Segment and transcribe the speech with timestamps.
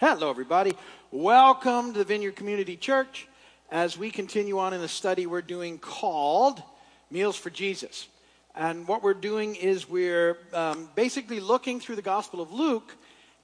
[0.00, 0.74] Hello, everybody.
[1.10, 3.26] Welcome to the Vineyard Community Church
[3.68, 6.62] as we continue on in the study we're doing called
[7.10, 8.06] Meals for Jesus.
[8.54, 12.94] And what we're doing is we're um, basically looking through the Gospel of Luke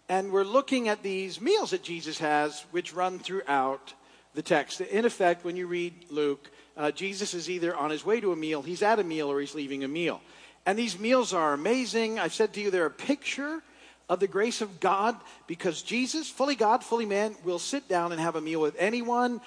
[0.08, 3.92] and we're looking at these meals that Jesus has, which run throughout
[4.34, 4.80] the text.
[4.80, 8.36] In effect, when you read Luke, uh, Jesus is either on his way to a
[8.36, 10.20] meal, he's at a meal, or he's leaving a meal.
[10.66, 12.20] And these meals are amazing.
[12.20, 13.60] I've said to you, they're a picture
[14.08, 15.16] of the grace of God
[15.46, 19.40] because Jesus, fully God, fully man, will sit down and have a meal with anyone.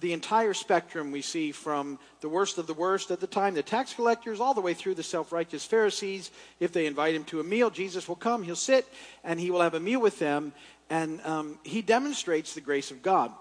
[0.00, 3.62] The entire spectrum we see from the worst of the worst at the time, the
[3.62, 6.30] tax collectors, all the way through the self righteous Pharisees.
[6.60, 8.86] If they invite him to a meal, Jesus will come, he'll sit,
[9.22, 10.52] and he will have a meal with them.
[10.90, 13.32] And um, he demonstrates the grace of God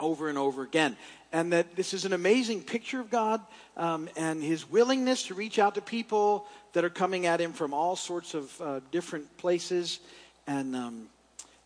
[0.00, 0.96] over and over again.
[1.32, 3.40] And that this is an amazing picture of God
[3.76, 7.74] um, and his willingness to reach out to people that are coming at him from
[7.74, 10.00] all sorts of uh, different places.
[10.46, 11.08] And um,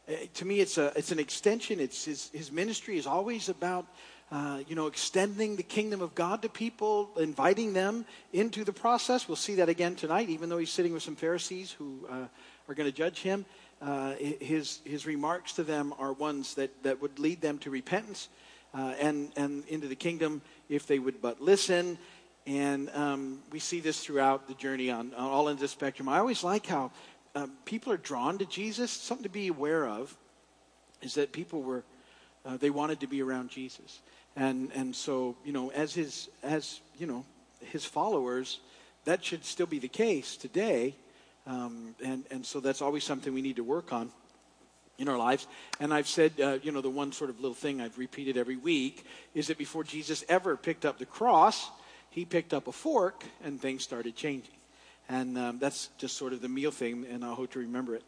[0.06, 1.80] eh, to me, it's, a, it's an extension.
[1.80, 3.86] It's his, his ministry is always about,
[4.32, 9.28] uh, you know, extending the kingdom of God to people, inviting them into the process.
[9.28, 12.26] We'll see that again tonight, even though he's sitting with some Pharisees who uh,
[12.68, 13.44] are going to judge him.
[13.80, 18.28] Uh, his, his remarks to them are ones that, that would lead them to repentance
[18.74, 21.96] uh, and, and into the kingdom if they would but listen.
[22.46, 26.08] And um, we see this throughout the journey on, on all ends of the spectrum.
[26.08, 26.90] I always like how
[27.34, 28.90] um, people are drawn to Jesus.
[28.90, 30.16] Something to be aware of
[31.02, 31.84] is that people were,
[32.44, 34.00] uh, they wanted to be around Jesus.
[34.34, 37.24] And, and so, you know, as his, as, you know,
[37.60, 38.60] his followers,
[39.04, 40.96] that should still be the case today.
[41.48, 44.10] Um, and, and so that's always something we need to work on
[44.98, 45.46] in our lives.
[45.80, 48.56] And I've said, uh, you know, the one sort of little thing I've repeated every
[48.56, 49.04] week
[49.34, 51.70] is that before Jesus ever picked up the cross,
[52.10, 54.54] he picked up a fork and things started changing.
[55.08, 58.02] And um, that's just sort of the meal thing, and I hope to remember it.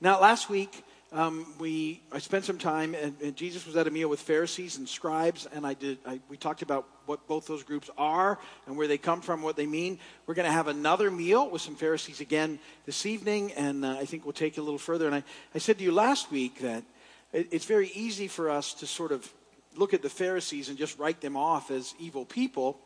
[0.00, 3.90] Now, last week, um, we I spent some time, and, and, Jesus was at a
[3.90, 5.98] meal with Pharisees and scribes, and I did.
[6.06, 9.56] I, we talked about what both those groups are and where they come from, what
[9.56, 9.98] they mean.
[10.26, 14.04] We're going to have another meal with some Pharisees again this evening, and uh, I
[14.04, 15.06] think we'll take it a little further.
[15.06, 15.24] And I,
[15.54, 16.84] I said to you last week that
[17.32, 19.32] it, it's very easy for us to sort of
[19.76, 22.78] look at the Pharisees and just write them off as evil people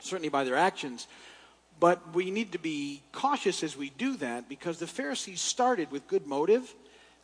[0.00, 1.06] certainly by their actions.
[1.78, 6.06] But we need to be cautious as we do that because the Pharisees started with
[6.08, 6.74] good motive,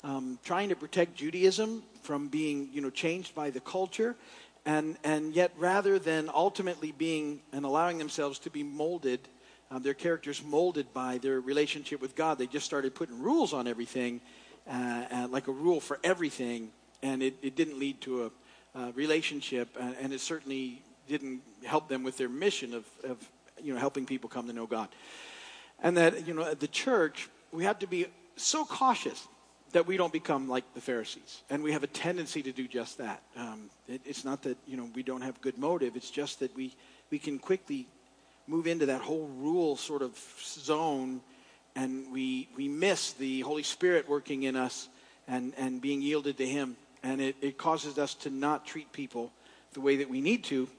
[0.07, 4.15] um, trying to protect Judaism from being, you know, changed by the culture,
[4.65, 9.19] and and yet rather than ultimately being and allowing themselves to be molded,
[9.71, 13.67] um, their characters molded by their relationship with God, they just started putting rules on
[13.67, 14.21] everything,
[14.71, 16.71] uh, like a rule for everything,
[17.03, 18.31] and it, it didn't lead to
[18.75, 23.17] a, a relationship, and, and it certainly didn't help them with their mission of, of
[23.61, 24.89] you know, helping people come to know God.
[25.83, 28.07] And that, you know, at the church, we have to be
[28.37, 29.27] so cautious
[29.77, 31.43] that we don't become like the Pharisees.
[31.51, 33.21] And we have a tendency to do just that.
[33.37, 35.97] Um, it, it's not that, you know, we don't have good motive.
[35.97, 36.75] It's just that we,
[37.11, 37.87] we can quickly
[38.47, 41.21] move into that whole rule sort of zone
[41.75, 44.89] and we, we miss the Holy Spirit working in us
[45.29, 46.79] and, and being yielded to Him.
[47.03, 49.31] And it, it causes us to not treat people
[49.75, 50.71] the way that we need to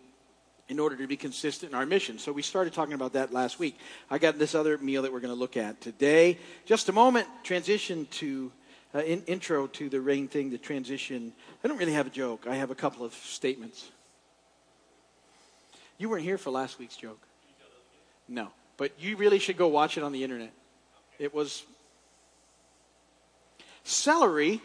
[0.69, 2.17] in order to be consistent in our mission.
[2.17, 3.77] So we started talking about that last week.
[4.09, 6.39] I got this other meal that we're going to look at today.
[6.65, 8.51] Just a moment, transition to
[8.95, 11.33] uh, in, intro to the rain thing, the transition.
[11.63, 12.45] I don't really have a joke.
[12.47, 13.89] I have a couple of statements.
[15.97, 17.21] You weren't here for last week's joke.
[18.27, 20.51] No, but you really should go watch it on the internet.
[21.19, 21.63] It was
[23.83, 24.61] celery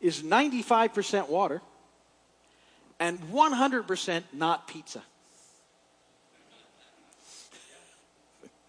[0.00, 1.60] is 95% water
[2.98, 5.02] and 100% not pizza.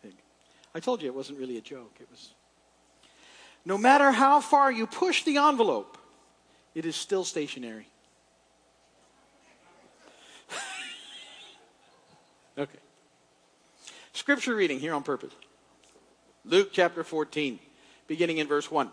[0.76, 1.94] I told you it wasn't really a joke.
[2.00, 2.34] It was.
[3.66, 5.98] No matter how far you push the envelope,
[6.74, 7.88] it is still stationary.
[12.58, 12.80] okay.
[14.14, 15.34] Scripture reading here on purpose
[16.44, 17.60] Luke chapter 14,
[18.08, 18.90] beginning in verse 1.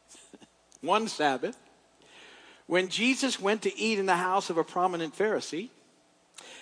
[0.80, 1.58] One Sabbath,
[2.66, 5.68] when Jesus went to eat in the house of a prominent Pharisee,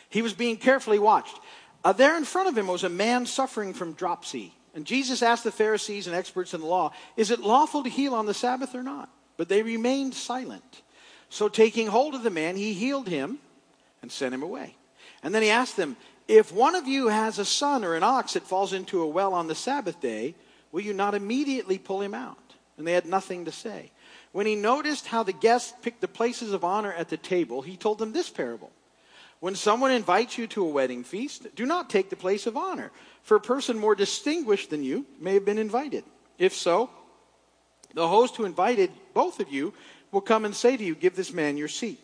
[0.09, 1.39] he was being carefully watched.
[1.85, 4.53] Uh, there in front of him was a man suffering from dropsy.
[4.75, 8.15] And Jesus asked the Pharisees and experts in the law, Is it lawful to heal
[8.15, 9.09] on the Sabbath or not?
[9.37, 10.83] But they remained silent.
[11.29, 13.39] So, taking hold of the man, he healed him
[14.03, 14.77] and sent him away.
[15.23, 15.97] And then he asked them,
[16.29, 19.35] If one of you has a son or an ox that falls into a well
[19.35, 20.35] on the Sabbath day,
[20.73, 22.39] will you not immediately pull him out?
[22.79, 23.91] And they had nothing to say.
[24.33, 27.77] When he noticed how the guests picked the places of honor at the table, he
[27.77, 28.71] told them this parable.
[29.41, 32.93] When someone invites you to a wedding feast, do not take the place of honor,
[33.23, 36.05] for a person more distinguished than you may have been invited.
[36.39, 36.91] If so,
[37.95, 39.75] The host who invited both of you
[40.13, 42.01] will come and say to you, Give this man your seat.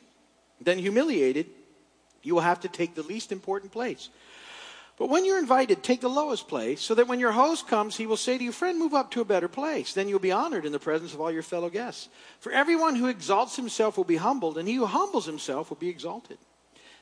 [0.60, 1.46] Then, humiliated,
[2.22, 4.08] you will have to take the least important place.
[4.98, 8.06] But when you're invited, take the lowest place, so that when your host comes, he
[8.06, 9.92] will say to you, Friend, move up to a better place.
[9.92, 12.08] Then you'll be honored in the presence of all your fellow guests.
[12.40, 15.90] For everyone who exalts himself will be humbled, and he who humbles himself will be
[15.90, 16.38] exalted.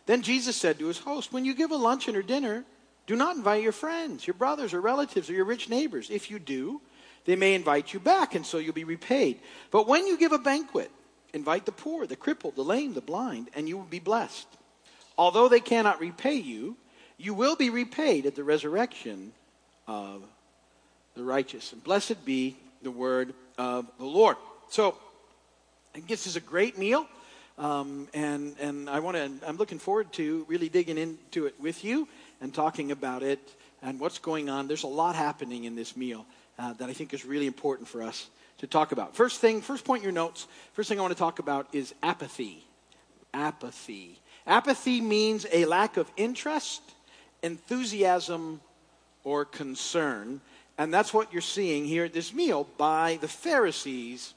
[0.07, 2.65] Then Jesus said to his host, When you give a luncheon or dinner,
[3.07, 6.11] do not invite your friends, your brothers or relatives, or your rich neighbors.
[6.11, 6.81] If you do,
[7.25, 9.39] they may invite you back, and so you'll be repaid.
[9.71, 10.91] But when you give a banquet,
[11.33, 14.47] invite the poor, the crippled, the lame, the blind, and you will be blessed.
[15.17, 16.77] Although they cannot repay you,
[17.19, 19.33] you will be repaid at the resurrection
[19.87, 20.23] of
[21.15, 21.73] the righteous.
[21.73, 24.37] And blessed be the word of the Lord.
[24.69, 24.97] So,
[25.93, 27.07] I think this is a great meal.
[27.57, 29.31] Um, and and I want to.
[29.47, 32.09] I'm looking forward to really digging into it with you
[32.41, 34.69] and talking about it and what's going on.
[34.69, 36.27] There's a lot happening in this meal
[36.59, 38.29] uh, that I think is really important for us
[38.59, 39.17] to talk about.
[39.17, 40.47] First thing, first point in your notes.
[40.73, 42.65] First thing I want to talk about is apathy.
[43.33, 44.19] Apathy.
[44.47, 46.83] Apathy means a lack of interest
[47.43, 48.61] enthusiasm
[49.23, 50.41] or concern.
[50.79, 54.35] And that's what you're seeing here at this meal by the Pharisees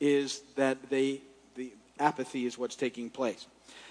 [0.00, 1.22] is that they
[1.54, 3.46] the apathy is what's taking place.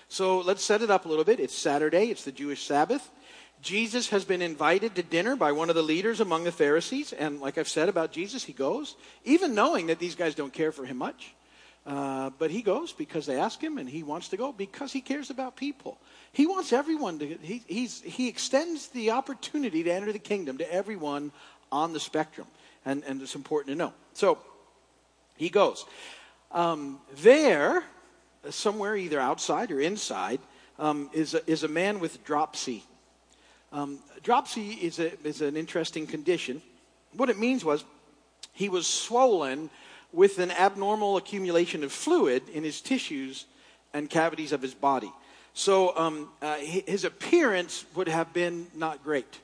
[0.09, 1.39] So let's set it up a little bit.
[1.39, 3.09] It's Saturday, it's the Jewish Sabbath.
[3.62, 7.42] Jesus has been invited to dinner by one of the leaders among the Pharisees, and
[7.42, 8.95] like I've said about Jesus, he goes,
[9.25, 11.33] even knowing that these guys don't care for him much.
[11.86, 15.00] Uh, but he goes because they ask him, and he wants to go because he
[15.00, 15.98] cares about people.
[16.33, 21.31] He wants everyone to, he, he extends the opportunity to enter the kingdom to everyone
[21.71, 22.48] on the spectrum.
[22.86, 23.94] And, and it's important to know.
[24.13, 24.38] So
[25.38, 25.86] he goes.
[26.51, 27.83] Um, there,
[28.50, 30.39] somewhere either outside or inside,
[30.80, 32.83] um, is, a, is a man with dropsy.
[33.72, 36.62] Um, dropsy is, a, is an interesting condition.
[37.14, 37.84] What it means was
[38.54, 39.69] he was swollen
[40.14, 43.46] with an abnormal accumulation of fluid in his tissues
[43.94, 45.12] and cavities of his body.
[45.54, 49.40] So um, uh, his appearance would have been not great,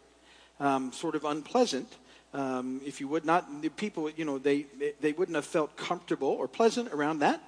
[0.60, 1.92] um, sort of unpleasant.
[2.34, 4.66] Um, if you would not, the people, you know, they,
[5.02, 7.42] they wouldn't have felt comfortable or pleasant around that.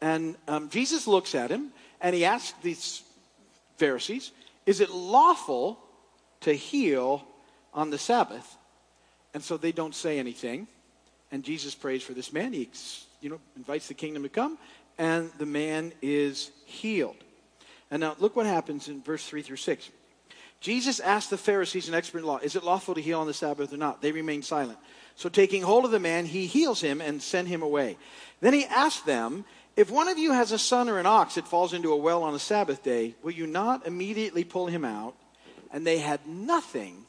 [0.00, 3.02] And um, Jesus looks at him and he asks these
[3.78, 4.32] Pharisees,
[4.66, 5.78] Is it lawful
[6.40, 7.24] to heal
[7.74, 8.56] on the Sabbath?
[9.34, 10.66] And so they don't say anything.
[11.30, 12.52] And Jesus prays for this man.
[12.52, 12.70] He,
[13.20, 14.58] you know, invites the kingdom to come,
[14.96, 17.16] and the man is healed.
[17.90, 19.90] And now look what happens in verse 3 through 6.
[20.60, 23.34] Jesus asked the Pharisees, an expert in law, Is it lawful to heal on the
[23.34, 24.02] Sabbath or not?
[24.02, 24.78] They remained silent.
[25.14, 27.96] So taking hold of the man, he heals him and sent him away.
[28.40, 29.44] Then he asked them,
[29.76, 32.24] If one of you has a son or an ox that falls into a well
[32.24, 35.14] on a Sabbath day, will you not immediately pull him out?
[35.72, 37.04] And they had nothing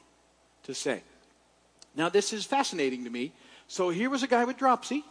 [0.63, 1.01] to say.
[1.95, 3.31] Now, this is fascinating to me.
[3.67, 5.03] So here was a guy with dropsy.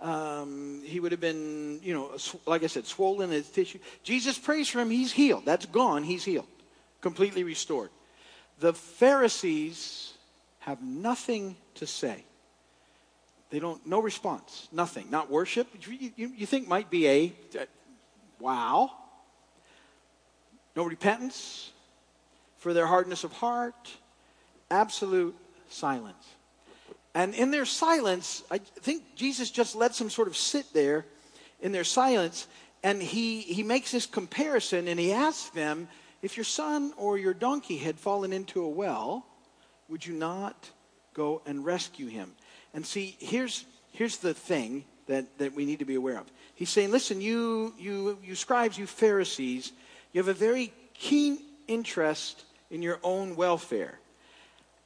[0.00, 3.78] Um, he would have been, you know, like I said, swollen in his tissue.
[4.02, 4.90] Jesus prays for him.
[4.90, 5.44] He's healed.
[5.46, 6.02] That's gone.
[6.02, 6.46] He's healed.
[7.00, 7.90] Completely restored.
[8.58, 10.12] The Pharisees
[10.60, 12.24] have nothing to say.
[13.50, 15.08] They don't, no response, nothing.
[15.10, 15.68] Not worship.
[15.88, 17.32] You, you, you think might be a,
[18.40, 18.90] wow.
[20.74, 21.70] No repentance
[22.66, 23.92] for their hardness of heart.
[24.72, 25.36] Absolute
[25.68, 26.26] silence.
[27.14, 31.06] And in their silence, I think Jesus just lets them sort of sit there
[31.60, 32.48] in their silence.
[32.82, 35.86] And he, he makes this comparison and he asks them,
[36.22, 39.24] if your son or your donkey had fallen into a well,
[39.88, 40.68] would you not
[41.14, 42.32] go and rescue him?
[42.74, 46.26] And see, here's, here's the thing that, that we need to be aware of.
[46.56, 49.70] He's saying, listen, you, you, you scribes, you Pharisees,
[50.12, 51.38] you have a very keen
[51.68, 53.98] interest in your own welfare.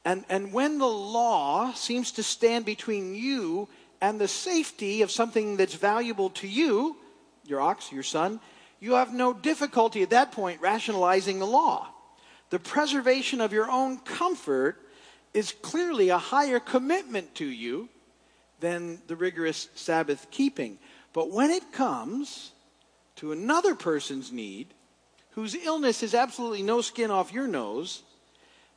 [0.03, 3.67] And, and when the law seems to stand between you
[4.01, 6.97] and the safety of something that's valuable to you,
[7.45, 8.39] your ox, your son,
[8.79, 11.87] you have no difficulty at that point rationalizing the law.
[12.49, 14.77] The preservation of your own comfort
[15.33, 17.89] is clearly a higher commitment to you
[18.59, 20.79] than the rigorous Sabbath keeping.
[21.13, 22.51] But when it comes
[23.17, 24.73] to another person's need,
[25.31, 28.03] whose illness is absolutely no skin off your nose,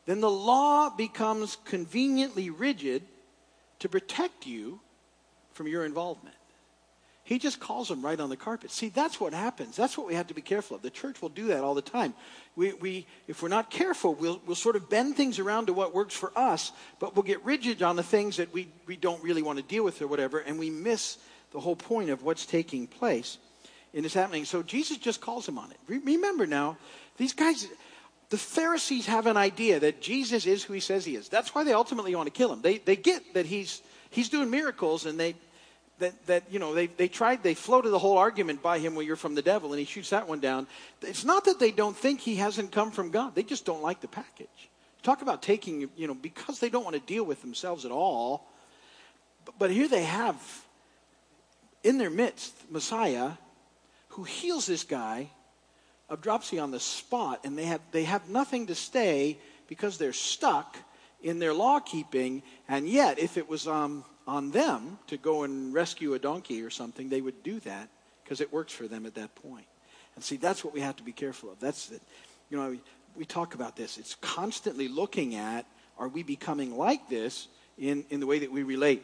[0.06, 3.02] then the law becomes conveniently rigid
[3.80, 4.80] to protect you
[5.52, 6.36] from your involvement.
[7.24, 8.70] He just calls them right on the carpet.
[8.70, 9.76] See, that's what happens.
[9.76, 10.82] That's what we have to be careful of.
[10.82, 12.12] The church will do that all the time.
[12.54, 15.94] We, we, if we're not careful, we'll, we'll sort of bend things around to what
[15.94, 16.70] works for us,
[17.00, 19.84] but we'll get rigid on the things that we, we don't really want to deal
[19.84, 21.16] with or whatever, and we miss
[21.52, 23.38] the whole point of what's taking place
[23.94, 24.44] in this happening.
[24.44, 25.78] So Jesus just calls him on it.
[26.04, 26.76] Remember now,
[27.16, 27.68] these guys,
[28.28, 31.28] the Pharisees have an idea that Jesus is who he says he is.
[31.28, 32.60] That's why they ultimately want to kill him.
[32.60, 35.36] They, they get that he's, he's doing miracles and they,
[36.00, 39.04] that, that you know, they, they tried, they floated the whole argument by him, well,
[39.04, 40.66] you're from the devil, and he shoots that one down.
[41.02, 43.36] It's not that they don't think he hasn't come from God.
[43.36, 44.48] They just don't like the package.
[45.04, 48.48] Talk about taking, you know, because they don't want to deal with themselves at all.
[49.56, 50.64] But here they have
[51.84, 53.32] in their midst Messiah
[54.14, 55.28] who heals this guy
[56.08, 60.12] of dropsy on the spot, and they have, they have nothing to stay because they're
[60.12, 60.76] stuck
[61.22, 62.42] in their law keeping.
[62.68, 66.70] And yet, if it was um, on them to go and rescue a donkey or
[66.70, 67.88] something, they would do that
[68.22, 69.66] because it works for them at that point.
[70.14, 71.58] And see, that's what we have to be careful of.
[71.58, 71.98] That's the,
[72.50, 72.76] you know,
[73.16, 73.98] we talk about this.
[73.98, 75.66] It's constantly looking at
[75.98, 79.02] are we becoming like this in, in the way that we relate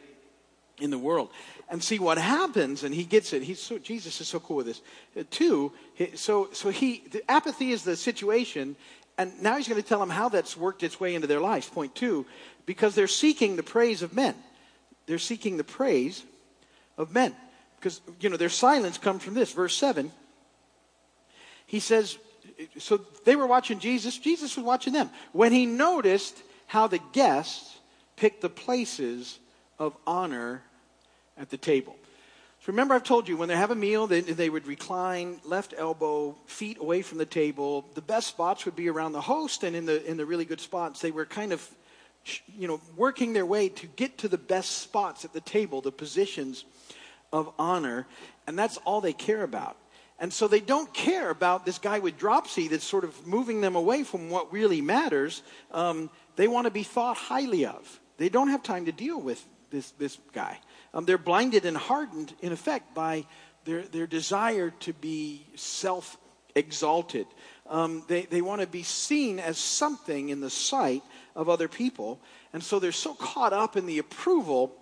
[0.81, 1.29] in the world.
[1.69, 4.65] And see what happens and he gets it he's so jesus is so cool with
[4.65, 4.81] this.
[5.17, 5.71] Uh, two
[6.15, 8.75] so so he the apathy is the situation
[9.17, 11.69] and now he's going to tell them how that's worked its way into their lives.
[11.69, 12.25] Point two
[12.65, 14.35] because they're seeking the praise of men.
[15.05, 16.23] They're seeking the praise
[16.97, 17.35] of men.
[17.79, 19.53] Because you know their silence comes from this.
[19.53, 20.11] Verse 7
[21.65, 22.17] he says
[22.77, 24.17] so they were watching jesus.
[24.17, 25.09] Jesus was watching them.
[25.31, 27.77] When he noticed how the guests
[28.17, 29.39] picked the places
[29.79, 30.63] of honor
[31.37, 31.95] at the table.
[32.61, 35.73] So remember, I've told you when they have a meal, they, they would recline left
[35.75, 37.85] elbow, feet away from the table.
[37.95, 40.61] The best spots would be around the host, and in the in the really good
[40.61, 41.67] spots, they were kind of,
[42.55, 45.91] you know, working their way to get to the best spots at the table, the
[45.91, 46.63] positions
[47.33, 48.05] of honor,
[48.45, 49.75] and that's all they care about.
[50.19, 53.75] And so they don't care about this guy with dropsy that's sort of moving them
[53.75, 55.41] away from what really matters.
[55.71, 57.99] Um, they want to be thought highly of.
[58.17, 60.59] They don't have time to deal with this, this guy.
[60.93, 63.25] Um, they're blinded and hardened, in effect, by
[63.65, 66.17] their, their desire to be self
[66.55, 67.27] exalted.
[67.69, 71.03] Um, they they want to be seen as something in the sight
[71.35, 72.19] of other people.
[72.53, 74.75] And so they're so caught up in the approval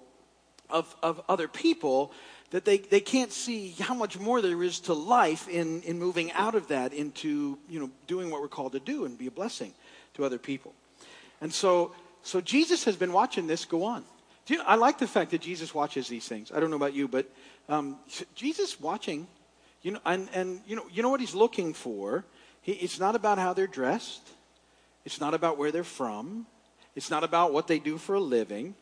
[0.70, 2.12] of, of other people
[2.52, 6.32] that they, they can't see how much more there is to life in, in moving
[6.32, 9.32] out of that into you know, doing what we're called to do and be a
[9.32, 9.74] blessing
[10.16, 10.74] to other people.
[11.42, 11.94] And so,
[12.24, 14.04] so Jesus has been watching this go on.
[14.50, 16.52] You I like the fact that Jesus watches these things.
[16.52, 17.30] I don't know about you, but
[17.68, 17.98] um,
[18.36, 19.28] Jesus watching,
[19.82, 22.26] you know, and, and you know, you know what he's looking for.
[22.62, 24.28] He, it's not about how they're dressed.
[25.06, 26.46] It's not about where they're from.
[26.96, 28.76] It's not about what they do for a living.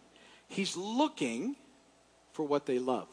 [0.48, 1.56] He's looking
[2.32, 3.08] for what they love.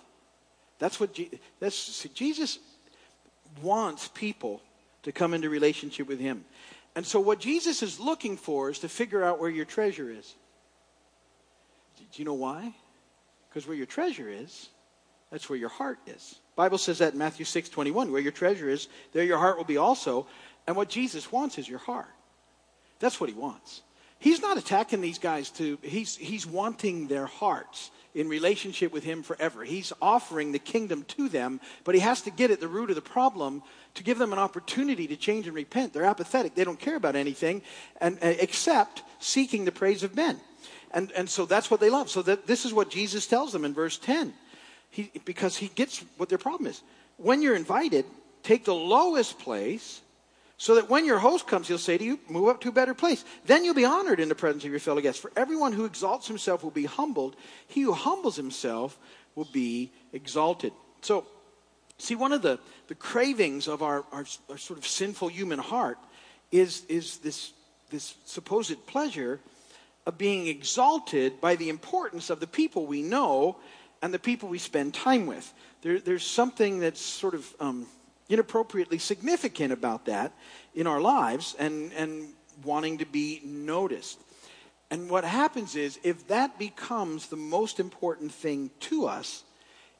[0.78, 1.18] That's what
[1.60, 2.58] that's, see, Jesus
[3.62, 4.60] wants people
[5.02, 6.44] to come into relationship with him.
[6.96, 10.34] And so what Jesus is looking for is to figure out where your treasure is.
[12.14, 12.72] Do you know why?
[13.48, 14.68] Because where your treasure is,
[15.30, 16.36] that's where your heart is.
[16.54, 19.64] Bible says that in Matthew 6 21, where your treasure is, there your heart will
[19.64, 20.26] be also.
[20.66, 22.08] And what Jesus wants is your heart.
[23.00, 23.82] That's what he wants.
[24.18, 29.22] He's not attacking these guys to, he's, he's wanting their hearts in relationship with him
[29.22, 29.64] forever.
[29.64, 32.96] He's offering the kingdom to them, but he has to get at the root of
[32.96, 33.62] the problem
[33.94, 35.92] to give them an opportunity to change and repent.
[35.92, 36.54] They're apathetic.
[36.54, 37.62] They don't care about anything
[38.00, 40.40] and, uh, except seeking the praise of men.
[40.94, 42.08] And, and so that's what they love.
[42.08, 44.32] So that, this is what Jesus tells them in verse 10.
[44.90, 46.80] He, because he gets what their problem is.
[47.16, 48.06] When you're invited,
[48.44, 50.00] take the lowest place
[50.56, 52.94] so that when your host comes, he'll say to you, Move up to a better
[52.94, 53.24] place.
[53.44, 55.20] Then you'll be honored in the presence of your fellow guests.
[55.20, 57.34] For everyone who exalts himself will be humbled,
[57.66, 58.96] he who humbles himself
[59.34, 60.72] will be exalted.
[61.02, 61.26] So,
[61.98, 65.98] see, one of the, the cravings of our, our, our sort of sinful human heart
[66.52, 67.52] is, is this,
[67.90, 69.40] this supposed pleasure
[70.06, 73.56] of being exalted by the importance of the people we know
[74.02, 75.52] and the people we spend time with.
[75.82, 77.86] There, there's something that's sort of um,
[78.28, 80.32] inappropriately significant about that
[80.74, 82.28] in our lives and, and
[82.62, 84.18] wanting to be noticed.
[84.90, 89.42] And what happens is, if that becomes the most important thing to us,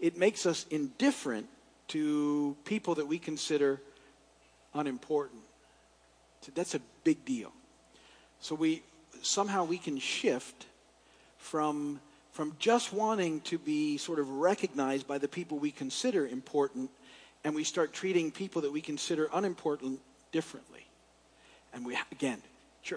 [0.00, 1.48] it makes us indifferent
[1.88, 3.80] to people that we consider
[4.74, 5.42] unimportant.
[6.42, 7.52] So that's a big deal.
[8.40, 8.82] So we,
[9.24, 10.66] somehow we can shift
[11.38, 12.00] from,
[12.32, 16.90] from just wanting to be sort of recognized by the people we consider important,
[17.44, 20.00] and we start treating people that we consider unimportant
[20.32, 20.86] differently.
[21.72, 22.40] And we, again,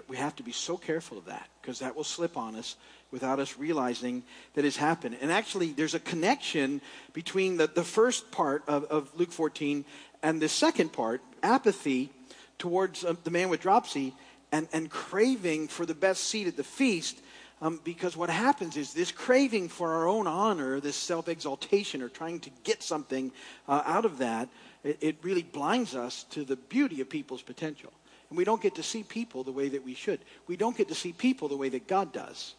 [0.06, 2.76] we have to be so careful of that because that will slip on us
[3.10, 4.22] without us realizing
[4.54, 5.16] that it's happened.
[5.20, 6.80] And actually, there's a connection
[7.12, 9.84] between the, the first part of, of Luke 14
[10.22, 12.10] and the second part, apathy
[12.58, 14.14] towards uh, the man with dropsy
[14.52, 17.20] and, and craving for the best seat at the feast.
[17.60, 22.08] Um, because what happens is this craving for our own honor, this self exaltation, or
[22.08, 23.32] trying to get something
[23.66, 24.48] uh, out of that,
[24.84, 27.92] it, it really blinds us to the beauty of people's potential.
[28.30, 30.20] And we don't get to see people the way that we should.
[30.46, 32.54] We don't get to see people the way that God does,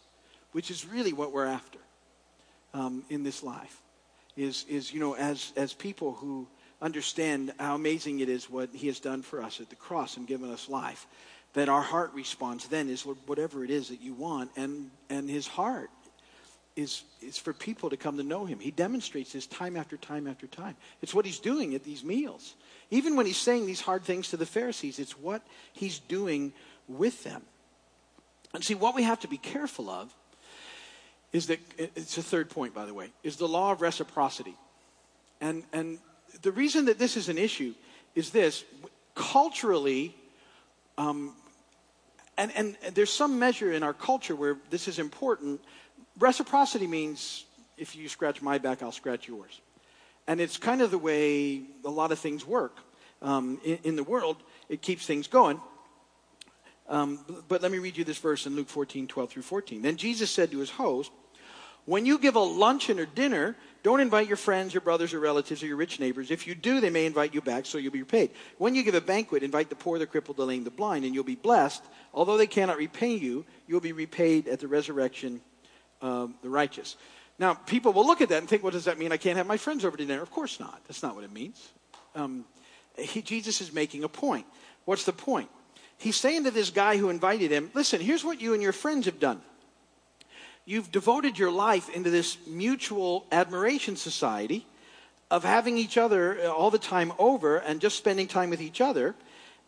[0.52, 1.78] which is really what we're after
[2.74, 3.80] um, in this life
[4.36, 6.46] is, is you know, as, as people who
[6.82, 10.26] understand how amazing it is what he has done for us at the cross and
[10.26, 11.06] given us life,
[11.54, 14.50] that our heart response then is whatever it is that you want.
[14.56, 15.90] And, and his heart
[16.76, 18.60] is, is for people to come to know him.
[18.60, 20.76] He demonstrates this time after time after time.
[21.02, 22.54] It's what he's doing at these meals.
[22.90, 25.42] Even when he's saying these hard things to the Pharisees, it's what
[25.72, 26.52] he's doing
[26.88, 27.42] with them.
[28.54, 30.12] And see, what we have to be careful of
[31.32, 34.56] is that it's a third point, by the way, is the law of reciprocity.
[35.40, 35.98] And, and
[36.42, 37.74] the reason that this is an issue
[38.14, 38.64] is this
[39.14, 40.14] culturally,
[40.98, 41.34] um,
[42.40, 45.60] and, and, there's some measure in our culture where this is important.
[46.18, 47.44] Reciprocity means
[47.76, 49.60] if you scratch my back, I'll scratch yours.
[50.26, 52.78] And it's kind of the way a lot of things work
[53.20, 54.36] um, in, in, the world.
[54.68, 55.60] It keeps things going.
[56.88, 59.82] Um, but let me read you this verse in Luke 14, 12 through 14.
[59.82, 61.10] Then Jesus said to his host,
[61.86, 65.62] When you give a luncheon or dinner, don't invite your friends, your brothers, or relatives,
[65.62, 66.30] or your rich neighbors.
[66.30, 68.30] If you do, they may invite you back, so you'll be repaid.
[68.58, 71.14] When you give a banquet, invite the poor, the crippled, the lame, the blind, and
[71.14, 71.82] you'll be blessed.
[72.12, 75.40] Although they cannot repay you, you'll be repaid at the resurrection
[76.00, 76.96] of the righteous.
[77.38, 79.12] Now, people will look at that and think, what does that mean?
[79.12, 80.22] I can't have my friends over to dinner.
[80.22, 80.82] Of course not.
[80.86, 81.70] That's not what it means.
[82.14, 82.44] Um,
[82.98, 84.44] he, Jesus is making a point.
[84.84, 85.48] What's the point?
[85.96, 89.06] He's saying to this guy who invited him, listen, here's what you and your friends
[89.06, 89.40] have done
[90.70, 94.64] you've devoted your life into this mutual admiration society
[95.28, 98.80] of having each other uh, all the time over and just spending time with each
[98.80, 99.16] other.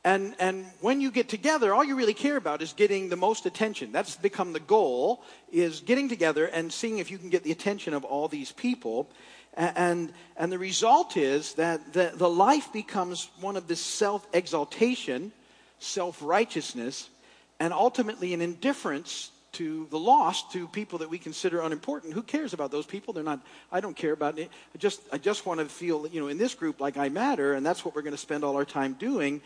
[0.05, 3.47] And, and when you get together, all you really care about is getting the most
[3.47, 3.91] attention.
[3.91, 7.95] That's become the goal, is getting together and seeing if you can get the attention
[7.95, 9.11] of all these people.
[9.55, 15.33] And, and the result is that the, the life becomes one of this self exaltation,
[15.81, 17.11] self righteousness,
[17.59, 22.15] and ultimately an indifference to the lost, to people that we consider unimportant.
[22.15, 23.13] Who cares about those people?
[23.13, 23.41] They're not,
[23.71, 24.51] I don't care about it.
[24.75, 27.55] I just, I just want to feel, you know, in this group like I matter,
[27.55, 29.43] and that's what we're going to spend all our time doing.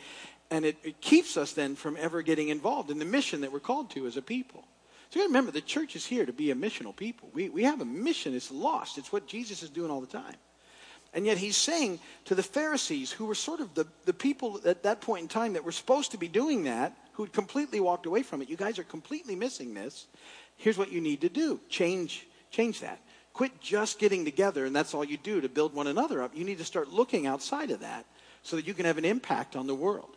[0.50, 3.60] And it, it keeps us then from ever getting involved in the mission that we're
[3.60, 4.64] called to as a people.
[5.10, 7.28] So you got to remember, the church is here to be a missional people.
[7.32, 8.34] We, we have a mission.
[8.34, 8.98] It's lost.
[8.98, 10.36] It's what Jesus is doing all the time.
[11.16, 14.82] And yet he's saying to the Pharisees, who were sort of the, the people at
[14.82, 18.04] that point in time that were supposed to be doing that, who had completely walked
[18.04, 20.06] away from it, you guys are completely missing this.
[20.56, 23.00] Here's what you need to do change, change that.
[23.32, 26.36] Quit just getting together and that's all you do to build one another up.
[26.36, 28.04] You need to start looking outside of that
[28.42, 30.16] so that you can have an impact on the world.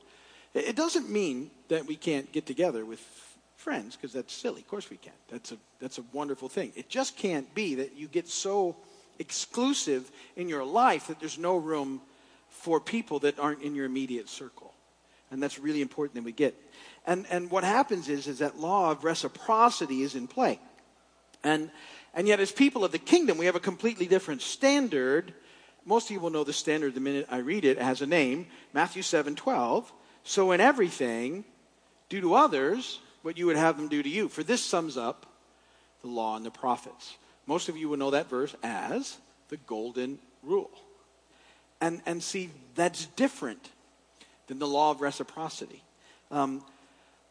[0.54, 3.00] It doesn't mean that we can't get together with
[3.56, 4.62] friends because that's silly.
[4.62, 5.14] Of course we can.
[5.30, 6.74] That's a, that's a wonderful thing.
[6.76, 8.76] It just can't be that you get so
[9.20, 12.02] exclusive in your life that there's no room
[12.50, 14.74] for people that aren't in your immediate circle.
[15.32, 16.56] And that's really important that we get.
[17.06, 20.60] And, and what happens is, is that law of reciprocity is in play.
[21.44, 21.70] And,
[22.14, 25.34] and yet, as people of the kingdom, we have a completely different standard.
[25.86, 27.78] Most of you will know the standard the minute I read it.
[27.78, 29.94] It has a name Matthew 7 12.
[30.24, 31.46] So, in everything,
[32.10, 34.28] do to others what you would have them do to you.
[34.28, 35.26] For this sums up
[36.02, 37.16] the law and the prophets.
[37.50, 40.70] Most of you will know that verse as the golden rule.
[41.82, 43.72] And, and see, that's different
[44.46, 45.82] than the law of reciprocity.
[46.30, 46.64] Um,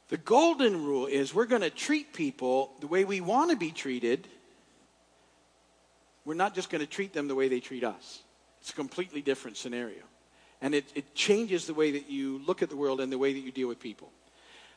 [0.09, 3.71] the golden rule is we're going to treat people the way we want to be
[3.71, 4.27] treated.
[6.25, 8.23] We're not just going to treat them the way they treat us.
[8.61, 10.03] It's a completely different scenario.
[10.61, 13.35] And it, it changes the way that you look at the world and the way
[13.35, 14.11] that you deal with people.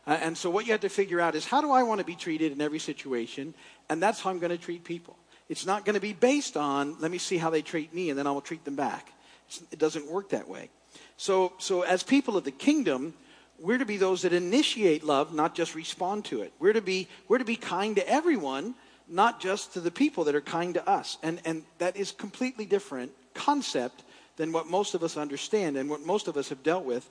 [0.06, 2.06] Uh, and so, what you have to figure out is how do I want to
[2.06, 3.56] be treated in every situation?
[3.90, 5.16] And that's how I'm going to treat people.
[5.52, 8.18] It's not going to be based on, let me see how they treat me and
[8.18, 9.12] then I will treat them back.
[9.48, 10.70] It's, it doesn't work that way.
[11.18, 13.14] So, so, as people of the kingdom,
[13.60, 16.54] we're to be those that initiate love, not just respond to it.
[16.58, 18.76] We're to be, we're to be kind to everyone,
[19.10, 21.18] not just to the people that are kind to us.
[21.22, 24.06] And, and that is completely different concept
[24.38, 27.10] than what most of us understand and what most of us have dealt with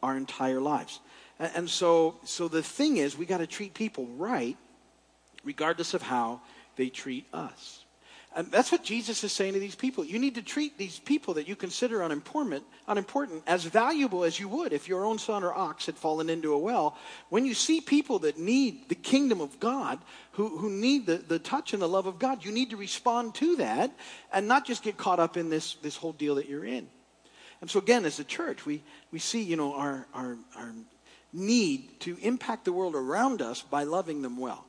[0.00, 1.00] our entire lives.
[1.40, 4.56] And, and so, so the thing is, we got to treat people right,
[5.42, 6.40] regardless of how
[6.76, 7.84] they treat us.
[8.36, 10.04] And that's what Jesus is saying to these people.
[10.04, 14.48] You need to treat these people that you consider unimportant, unimportant as valuable as you
[14.48, 16.96] would if your own son or ox had fallen into a well.
[17.28, 19.98] When you see people that need the kingdom of God,
[20.32, 23.34] who, who need the, the touch and the love of God, you need to respond
[23.36, 23.90] to that
[24.32, 26.86] and not just get caught up in this, this whole deal that you're in.
[27.60, 30.72] And so, again, as a church, we, we see you know, our, our, our
[31.32, 34.66] need to impact the world around us by loving them well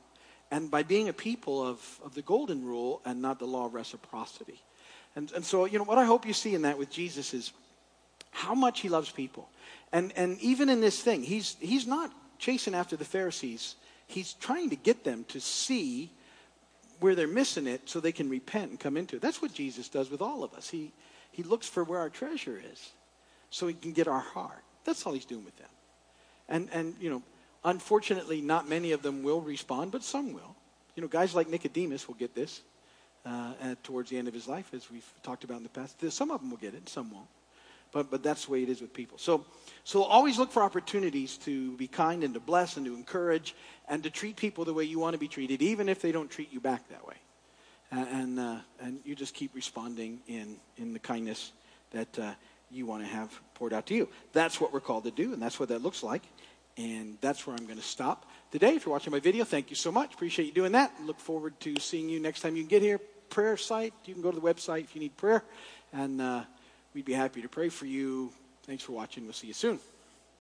[0.52, 3.72] and by being a people of, of the golden rule and not the law of
[3.74, 4.62] reciprocity.
[5.16, 7.52] And, and so, you know, what I hope you see in that with Jesus is
[8.30, 9.48] how much he loves people.
[9.92, 13.76] And, and even in this thing, he's, he's not chasing after the Pharisees.
[14.06, 16.10] He's trying to get them to see
[17.00, 19.22] where they're missing it so they can repent and come into it.
[19.22, 20.68] That's what Jesus does with all of us.
[20.68, 20.92] He,
[21.30, 22.90] he looks for where our treasure is
[23.48, 24.62] so he can get our heart.
[24.84, 25.68] That's all he's doing with them.
[26.50, 27.22] And, and you know,
[27.64, 30.56] unfortunately, not many of them will respond, but some will.
[30.96, 32.60] You know, guys like Nicodemus will get this
[33.24, 36.10] uh, towards the end of his life, as we've talked about in the past.
[36.10, 37.26] Some of them will get it, some won't.
[37.92, 39.18] But, but that's the way it is with people.
[39.18, 39.44] So,
[39.84, 43.54] so always look for opportunities to be kind and to bless and to encourage
[43.86, 46.30] and to treat people the way you want to be treated, even if they don't
[46.30, 47.16] treat you back that way.
[47.90, 51.52] And, uh, and you just keep responding in, in the kindness
[51.90, 52.32] that uh,
[52.70, 54.08] you want to have poured out to you.
[54.32, 56.22] That's what we're called to do, and that's what that looks like.
[56.78, 58.76] And that's where I'm going to stop today.
[58.76, 60.14] If you're watching my video, thank you so much.
[60.14, 60.92] Appreciate you doing that.
[61.04, 62.98] Look forward to seeing you next time you get here.
[63.28, 65.44] Prayer site, you can go to the website if you need prayer.
[65.92, 66.44] And uh,
[66.94, 68.32] we'd be happy to pray for you.
[68.64, 69.24] Thanks for watching.
[69.24, 69.78] We'll see you soon.